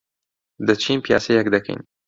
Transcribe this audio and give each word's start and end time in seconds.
دەچین 0.67 0.97
پیاسەیەک 1.05 1.47
دەکەین. 1.55 1.79